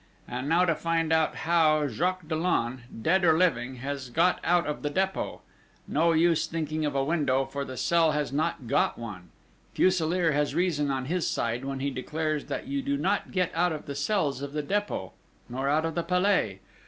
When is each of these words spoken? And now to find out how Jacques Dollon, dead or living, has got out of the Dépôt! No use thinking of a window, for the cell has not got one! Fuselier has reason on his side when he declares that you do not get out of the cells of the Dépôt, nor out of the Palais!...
And 0.27 0.49
now 0.49 0.65
to 0.65 0.73
find 0.73 1.13
out 1.13 1.35
how 1.45 1.87
Jacques 1.87 2.27
Dollon, 2.27 2.81
dead 3.03 3.23
or 3.23 3.37
living, 3.37 3.75
has 3.85 4.09
got 4.09 4.39
out 4.43 4.65
of 4.65 4.81
the 4.81 4.89
Dépôt! 4.89 5.41
No 5.87 6.11
use 6.11 6.47
thinking 6.47 6.85
of 6.87 6.95
a 6.95 7.03
window, 7.03 7.45
for 7.45 7.63
the 7.63 7.77
cell 7.77 8.09
has 8.13 8.33
not 8.33 8.65
got 8.65 8.97
one! 8.97 9.29
Fuselier 9.75 10.31
has 10.31 10.55
reason 10.55 10.89
on 10.89 11.05
his 11.05 11.27
side 11.27 11.63
when 11.65 11.81
he 11.81 11.91
declares 11.91 12.45
that 12.45 12.65
you 12.67 12.81
do 12.81 12.97
not 12.97 13.29
get 13.29 13.51
out 13.53 13.71
of 13.73 13.85
the 13.85 13.93
cells 13.93 14.41
of 14.41 14.53
the 14.53 14.63
Dépôt, 14.63 15.11
nor 15.47 15.69
out 15.69 15.85
of 15.85 15.93
the 15.93 16.01
Palais!... 16.01 16.61